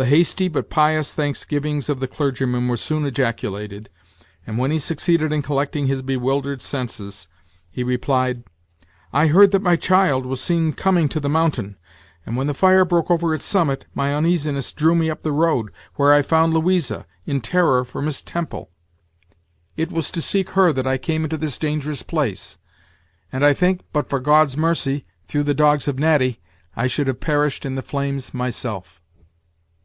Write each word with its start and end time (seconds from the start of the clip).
The 0.00 0.06
hasty 0.06 0.46
but 0.46 0.70
pious 0.70 1.12
thanksgivings 1.12 1.88
of 1.88 1.98
the 1.98 2.06
clergyman 2.06 2.68
were 2.68 2.76
soon 2.76 3.04
ejaculated, 3.04 3.90
and, 4.46 4.56
when 4.56 4.70
he 4.70 4.78
succeeded 4.78 5.32
in 5.32 5.42
collecting 5.42 5.88
his 5.88 6.02
bewildered 6.02 6.62
senses, 6.62 7.26
he 7.68 7.82
replied: 7.82 8.44
"I 9.12 9.26
heard 9.26 9.50
that 9.50 9.60
my 9.60 9.74
child 9.74 10.24
was 10.24 10.40
seen 10.40 10.72
coming 10.72 11.08
to 11.08 11.18
the 11.18 11.28
mountain; 11.28 11.78
and, 12.24 12.36
when 12.36 12.46
the 12.46 12.54
fire 12.54 12.84
broke 12.84 13.10
over 13.10 13.34
its 13.34 13.44
summit, 13.44 13.86
my 13.92 14.14
uneasiness 14.14 14.72
drew 14.72 14.94
me 14.94 15.10
up 15.10 15.24
the 15.24 15.32
road, 15.32 15.72
where 15.96 16.12
I 16.14 16.22
found 16.22 16.54
Louisa, 16.54 17.04
in 17.26 17.40
terror 17.40 17.84
for 17.84 18.00
Miss 18.00 18.22
Temple. 18.22 18.70
It 19.76 19.90
was 19.90 20.12
to 20.12 20.22
seek 20.22 20.50
her 20.50 20.72
that 20.74 20.86
I 20.86 20.96
came 20.96 21.24
into 21.24 21.36
this 21.38 21.58
dangerous 21.58 22.04
place; 22.04 22.56
and 23.32 23.44
I 23.44 23.52
think, 23.52 23.80
but 23.92 24.08
for 24.08 24.20
God's 24.20 24.56
mercy, 24.56 25.06
through 25.26 25.42
the 25.42 25.54
dogs 25.54 25.88
of 25.88 25.98
Natty, 25.98 26.38
I 26.76 26.86
should 26.86 27.08
have 27.08 27.18
perished 27.18 27.66
in 27.66 27.74
the 27.74 27.82
flames 27.82 28.32
myself." 28.32 29.02